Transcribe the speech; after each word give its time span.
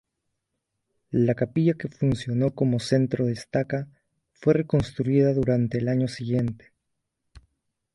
La 1.11 1.35
capilla 1.35 1.75
que 1.75 1.87
funcionó 1.87 2.55
como 2.55 2.79
centro 2.79 3.27
de 3.27 3.33
"estaca" 3.33 3.87
fue 4.31 4.55
reconstruida 4.55 5.31
durante 5.35 5.77
el 5.77 5.87
año 5.89 6.07
siguiente. 6.07 6.73